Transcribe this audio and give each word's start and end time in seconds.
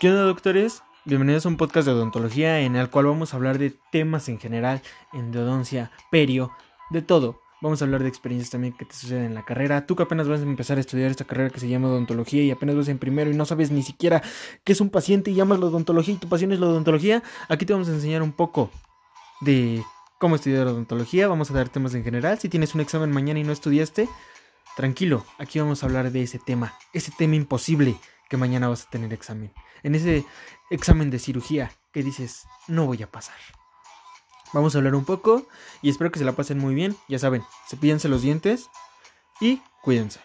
¿Qué 0.00 0.08
onda, 0.08 0.22
doctores? 0.22 0.82
Bienvenidos 1.04 1.44
a 1.44 1.50
un 1.50 1.58
podcast 1.58 1.86
de 1.86 1.92
odontología 1.92 2.60
en 2.60 2.74
el 2.74 2.88
cual 2.88 3.04
vamos 3.04 3.34
a 3.34 3.36
hablar 3.36 3.58
de 3.58 3.74
temas 3.92 4.30
en 4.30 4.38
general, 4.38 4.80
endodoncia, 5.12 5.90
perio, 6.10 6.52
de 6.88 7.02
todo. 7.02 7.42
Vamos 7.60 7.82
a 7.82 7.84
hablar 7.84 8.02
de 8.02 8.08
experiencias 8.08 8.48
también 8.48 8.72
que 8.72 8.86
te 8.86 8.94
suceden 8.94 9.24
en 9.24 9.34
la 9.34 9.44
carrera. 9.44 9.84
Tú 9.84 9.96
que 9.96 10.04
apenas 10.04 10.26
vas 10.26 10.40
a 10.40 10.44
empezar 10.44 10.78
a 10.78 10.80
estudiar 10.80 11.10
esta 11.10 11.26
carrera 11.26 11.50
que 11.50 11.60
se 11.60 11.68
llama 11.68 11.88
odontología 11.88 12.42
y 12.42 12.50
apenas 12.50 12.76
vas 12.76 12.88
en 12.88 12.96
primero 12.96 13.30
y 13.30 13.34
no 13.34 13.44
sabes 13.44 13.70
ni 13.70 13.82
siquiera 13.82 14.22
qué 14.64 14.72
es 14.72 14.80
un 14.80 14.88
paciente 14.88 15.32
y 15.32 15.34
llamas 15.34 15.60
la 15.60 15.66
odontología 15.66 16.14
y 16.14 16.16
tu 16.16 16.30
pasión 16.30 16.52
es 16.52 16.60
la 16.60 16.68
odontología, 16.68 17.22
aquí 17.50 17.66
te 17.66 17.74
vamos 17.74 17.90
a 17.90 17.92
enseñar 17.92 18.22
un 18.22 18.32
poco 18.32 18.70
de 19.42 19.84
cómo 20.18 20.36
estudiar 20.36 20.66
odontología. 20.66 21.28
Vamos 21.28 21.50
a 21.50 21.52
dar 21.52 21.68
temas 21.68 21.92
en 21.94 22.04
general. 22.04 22.38
Si 22.38 22.48
tienes 22.48 22.74
un 22.74 22.80
examen 22.80 23.10
mañana 23.10 23.38
y 23.38 23.44
no 23.44 23.52
estudiaste, 23.52 24.08
tranquilo, 24.76 25.26
aquí 25.36 25.58
vamos 25.58 25.82
a 25.82 25.86
hablar 25.86 26.10
de 26.10 26.22
ese 26.22 26.38
tema, 26.38 26.72
ese 26.94 27.12
tema 27.18 27.34
imposible 27.34 27.96
que 28.30 28.38
mañana 28.38 28.68
vas 28.68 28.86
a 28.86 28.90
tener 28.90 29.12
examen. 29.12 29.52
En 29.82 29.94
ese 29.94 30.24
examen 30.70 31.10
de 31.10 31.18
cirugía 31.18 31.72
que 31.92 32.02
dices, 32.02 32.46
no 32.68 32.86
voy 32.86 33.02
a 33.02 33.10
pasar. 33.10 33.36
Vamos 34.52 34.74
a 34.74 34.78
hablar 34.78 34.94
un 34.94 35.04
poco 35.04 35.46
y 35.82 35.90
espero 35.90 36.10
que 36.10 36.18
se 36.18 36.24
la 36.24 36.32
pasen 36.32 36.58
muy 36.58 36.74
bien. 36.74 36.96
Ya 37.08 37.18
saben, 37.18 37.44
cepillense 37.68 38.08
los 38.08 38.22
dientes 38.22 38.70
y 39.40 39.60
cuídense. 39.82 40.20